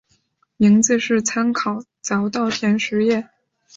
[0.57, 3.29] 名字是参考早稻田实业。